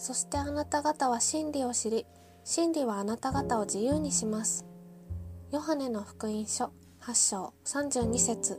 [0.00, 2.06] そしてあなた方は真理を知り
[2.42, 4.64] 真理はあなた方を自由にします。
[5.52, 8.58] ヨハネの福音書8章32節。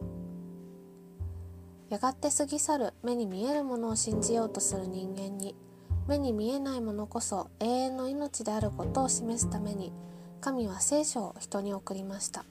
[1.89, 5.55] やがて過ぎ去る目に見えるものを信じようとする人間に
[6.07, 9.91] 目に見えないものこそ永遠の命であることを示すために
[10.41, 12.45] 神は聖書を人に送りました。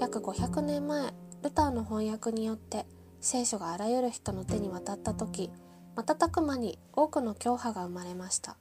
[0.00, 2.86] 約500年前ルターの翻訳によって
[3.20, 5.50] 聖書があらゆる人の手に渡った時
[5.96, 8.58] 瞬く間に多くの教派が生まれました。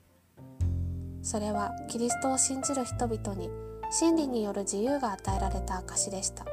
[1.22, 3.50] それはキリストを信じる人々に
[3.92, 6.46] 真理による自由が与えられた証でした。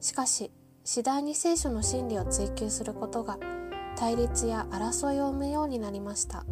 [0.00, 0.50] しかし
[0.82, 3.38] 次第に聖書の真理を追求することが
[3.96, 6.44] 対立や争いを生むようになりました。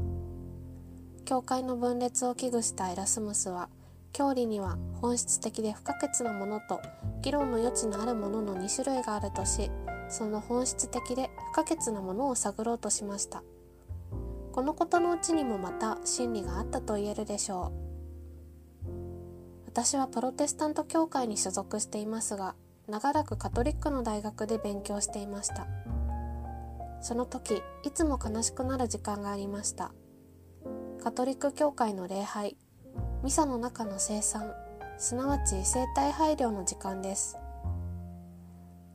[1.25, 3.71] 教会の分裂を危惧したエラスムスは
[4.13, 6.81] 教理には本質的で不可欠なものと
[7.23, 9.69] 議論の余地のあるものの2種類があるとし
[10.13, 13.43] その本質的で不可欠なものを探ろうとしました。
[14.53, 17.73] このことのうちにもまた真理があったと言えるでしょ
[18.87, 18.91] う。
[19.67, 22.55] 私はプロテスタント教会に所属していますが
[22.87, 25.67] 長らくカトリックの大学で勉強していました。
[27.01, 29.93] その時いつも悲しくなる時間がありました。
[31.03, 32.59] カトリック教会の礼拝
[33.25, 34.53] ミサの中の生産
[34.99, 37.39] すなわち生体配慮の時間です。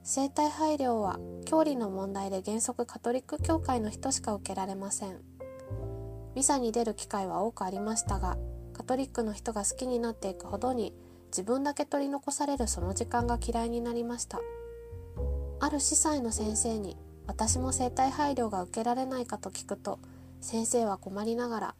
[0.09, 5.19] 生体配慮は教理の問題で原則カトリック教会の人しか受けられません。
[6.33, 8.37] ミサに出る機会は多くありましたが
[8.71, 10.93] カトリックの人が好きになっていくほどに
[11.25, 14.39] 自分だけ取り残されるその時間が嫌いになりました。
[15.59, 19.99] ある司祭の先生に私も生体配慮が受けられないかと聞くと
[20.39, 21.75] 先生は困りながら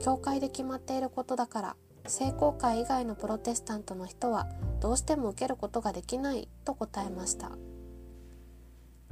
[0.00, 1.76] 教会で決まっていることだから
[2.08, 4.46] 聖公会以外のプロテスタントの人は
[4.80, 7.50] どうしても受けることができないと答えました。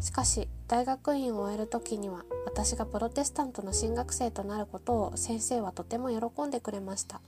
[0.00, 7.20] しかし大学院を終える時には私がプロテスタントの進学生となることを先生はとても喜んでくれました。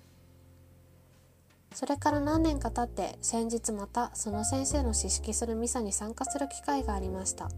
[1.72, 7.48] それから何年か経って先日またその先生の指揮するミサに参加する機会がありました。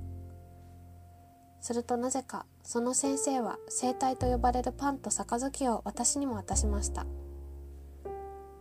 [1.61, 7.07] するとなぜかその先生は生体と呼ばれるパンと杯を私にも渡しました。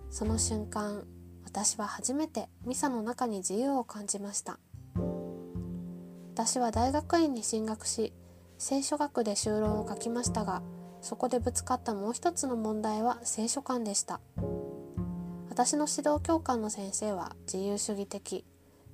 [0.10, 1.06] その瞬間
[1.44, 4.60] 私は初めてミサの中に自由を感じました。
[6.34, 8.14] 私は大学院に進学し
[8.60, 10.62] 聖書学で修論を書きましたが
[11.02, 14.20] そこでぶつかったもう一つの問題は聖書観でした。
[15.50, 18.46] 私の指導教官の先生は自由主義的。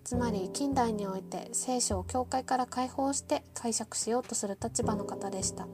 [0.06, 5.68] つまり近代において聖書を教会から解放して解釈しようとする立場の方でした。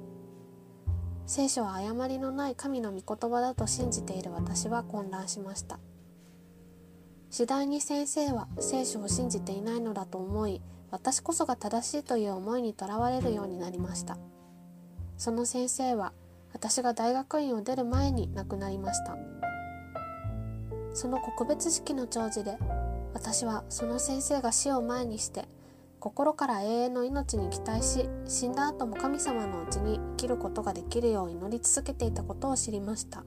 [1.30, 5.78] 聖書は誤りのない神の御言葉だと信じている私は混乱しました。
[7.30, 14.18] 次第に先生は聖書を信じていないのだと思い私こそが正しいという思いにとらわれるようになりました。
[15.18, 16.14] その先生は
[16.52, 19.16] 私が大学院を出る前に亡くなりました。
[20.96, 22.58] その告別式の弔辞で
[23.14, 25.48] 私はその先生が死を前にして
[26.00, 33.26] 心から永遠の命に期待し死んだ後も神様のうちに生きることができるよう祈り続けていたことを知りました。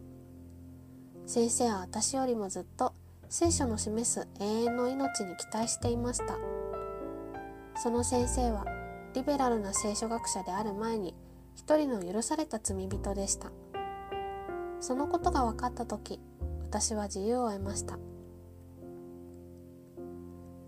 [1.27, 2.95] 先生は私よりもずっと
[3.29, 6.39] 聖書の示す永遠の命に期待していました。
[7.77, 8.65] その先生は
[9.15, 11.15] リベラルな聖書学者である前に
[11.55, 13.53] 一人の許された罪人でした。
[14.81, 16.21] そのことが分かった時
[16.63, 17.99] 私は自由を得ました。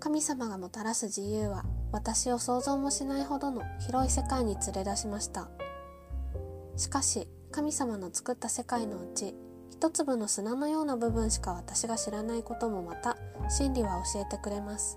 [0.01, 5.49] 神様がもたらす自由は私を想像もしないほどの広い世界に連れ出しました。
[6.77, 9.37] しかし神様の作った世界のうち
[9.71, 13.17] 一粒の砂のような部分しか私が知らないこともまた
[13.49, 14.97] 真理は教えてくれます。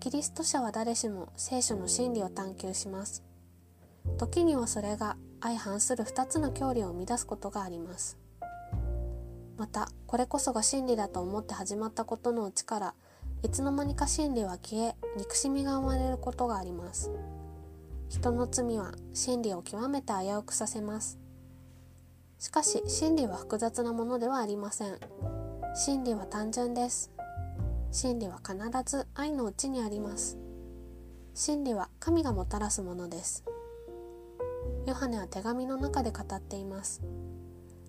[0.00, 3.22] キリスト者は誰しも聖書の真理を探求します。
[4.18, 8.18] 時にはそれが相反する2つの教理を生み出すことがあります。
[9.56, 12.94] またこれこそが真理だと思って始まったことのうちから
[13.44, 17.12] いつの間にか真理は消え憎しみが生まれることがあります。
[18.08, 21.18] 人の罪は真理を極めて危うくさせます。
[22.38, 24.98] しかし真理は複雑なものではありません。
[25.74, 27.10] 真理は単純です。
[27.90, 30.38] 真理は必ず愛のうちにあります。
[31.34, 33.44] 真理は神がもたらすものです。
[34.86, 37.02] ヨハネは手紙の中で語っています。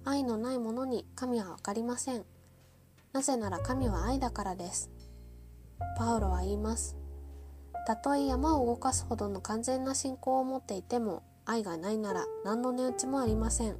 [0.03, 2.25] 愛のないものに神は分かりません。
[3.13, 4.91] なぜなら神は愛だからです。
[5.97, 6.97] パウロは言います。
[7.85, 13.77] たとえ山を動かすほどの完全な信仰を持っていても愛がないなら何の値打ちもありません。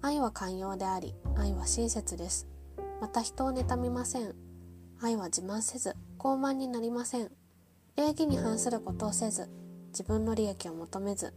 [0.00, 2.48] 愛は寛容であり愛は親切です。
[3.00, 4.34] また人を妬みません。
[5.00, 7.30] 愛は自慢せず傲慢になりません。
[7.96, 9.50] 礼儀に反することをせず
[9.88, 11.34] 自分の利益を求めず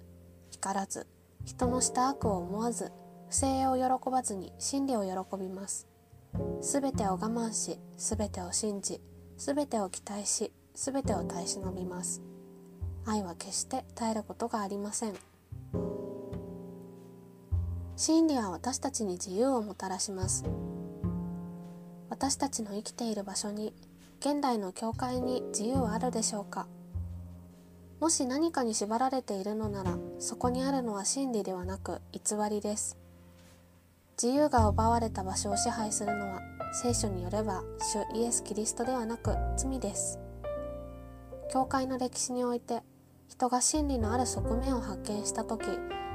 [0.51, 1.07] 光らず
[1.43, 2.93] 人のした悪を思わず
[3.27, 5.87] 不正を喜ばずに真理を喜びます。
[6.61, 9.01] すべてを我慢しすべてを信じ
[9.37, 12.21] すべてを期待しすべてを耐え忍びます。
[13.05, 15.13] 愛は決して絶えることがありません。
[17.95, 20.43] 真理は私たちに自由をもたらします。
[22.09, 23.73] 私たちの生きている場所に
[24.19, 26.67] 現代の教会に自由はあるでしょうか。
[27.99, 32.97] もし何かに縛られているのならそこにあるのは真理ではなく偽りです。
[34.21, 36.41] 自由が奪われた場所を支配するのは
[36.81, 40.19] 聖書によれば主イエス・キリストではなく罪です。
[41.49, 42.81] 教会の歴史において
[43.29, 45.63] 人が真理のある側面を発見した時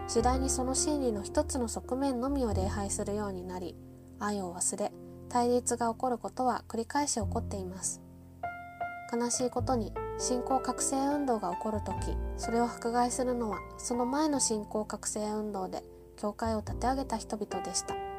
[0.06, 3.74] 次第にその真理の一つの側面のみを礼拝するようになり
[4.18, 4.92] 愛を忘れ
[5.30, 8.02] 対立が起こることは繰り返し起こっています。
[9.10, 15.82] 悲しいことに信仰覚醒運動が起こる時それを迫害するのはその前の信仰覚醒運動で
[16.18, 18.09] 教会を立て上げた人々でした。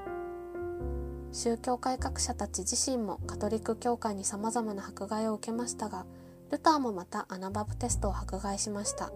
[1.31, 6.05] 宗教改革者たち自身もカトリック教会にさまざまな迫害を受けましたが
[6.51, 9.11] ルターもまたアナバプテストを迫害しました。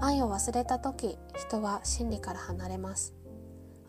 [0.00, 3.14] 愛を忘れた時人は真理から離れます。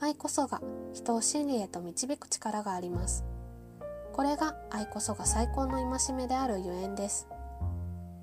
[0.02, 0.62] 愛こそが
[0.92, 3.24] 人を真理へと導く力があります。
[4.12, 7.30] これが愛こそが最高の戒めであるゆえんです。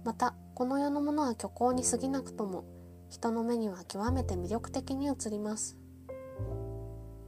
[0.05, 2.65] またこの世のものは虚構に過ぎなくとも
[3.09, 5.79] 人の目には極めて魅力的に映ります。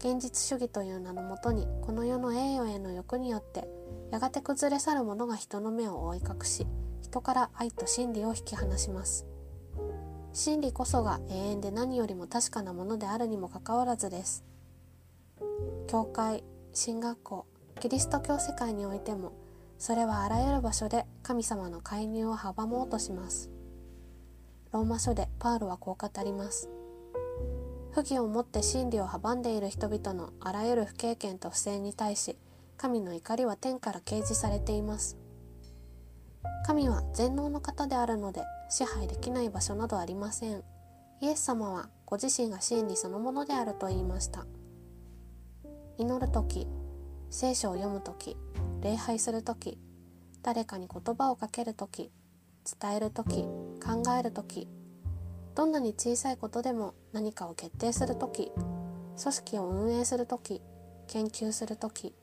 [0.00, 3.68] 現実主義という名のもとにこの世の栄誉への欲によって
[4.10, 6.66] やがて崩れ去るものが人の目を覆い隠し
[7.02, 9.26] 人から愛と真理を引き離します。
[10.32, 14.42] 真理こそが永遠で何よりも確かなものであるにもかかわらずです。
[15.86, 17.46] 教会進学校
[17.78, 19.32] キリスト教世界においても
[19.78, 23.50] それはあらゆる場所で神様の介入を阻もうとします。
[24.72, 26.70] ローマ書でパウロはこう語ります。
[27.92, 32.36] 不義をもって真理を阻んでいる人々のあらゆる不経験と不正に対し
[32.76, 35.18] 神の怒りは天から掲示されています。
[36.66, 40.62] 神は全能の方であるので支配できない場所などありません。
[41.20, 44.46] イエス様はご自身が真理そのものであると言いました。
[45.98, 46.66] 祈る時
[47.28, 48.36] 聖書を読む時
[48.80, 49.78] 礼拝する時
[50.42, 52.10] 誰かに言葉をかける時
[52.80, 53.42] 伝える時
[53.84, 54.68] 考える時
[55.60, 58.50] どんなに小さいことでも何かを決定する時
[59.20, 60.62] 組織を運営する時
[61.06, 62.14] 研究する時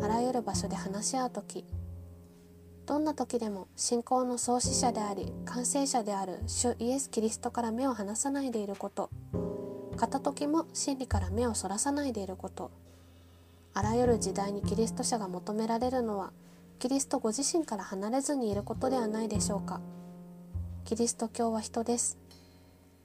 [0.00, 1.64] あらゆる場所で話し合う時
[2.86, 9.10] どんな時でも信仰の創始者であり完成者である主イエス・キリストから目を離さないでいること
[9.96, 12.70] 片時も真理から目をそらさないでいること
[13.74, 16.30] あらゆる時代にキリスト者が求められるのは
[16.78, 19.80] キリストご自身から離れずにいることではないでしょうか。
[20.84, 22.25] キリスト教は人です。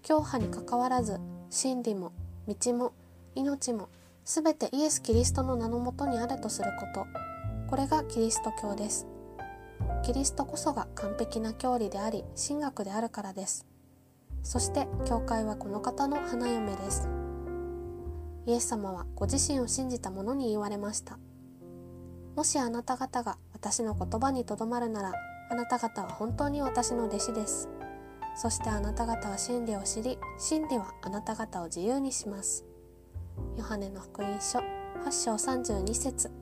[0.03, 1.19] 教派にかかわらず
[1.49, 2.11] 真理も
[2.47, 2.93] 道も
[3.35, 3.89] 命も
[4.25, 7.05] すべてイエス・キリストの名のもとにあるとすること。
[7.69, 9.07] これがキリスト教です。
[10.03, 13.65] キリストこそが完璧な教理であり神学であるからです。
[14.43, 17.07] そして教会はこの方の花嫁です。
[18.47, 21.19] イエス様はご自身を信じた者に言われました。
[22.35, 25.13] もしあなた方が私の言葉にとどまるなら
[25.49, 27.69] あなた方は本当に私の弟子です。
[28.35, 32.65] そしてあなた方は真理を知り真理はあなた方を自由にします。
[33.57, 36.40] ヨハネの福音書8章32節。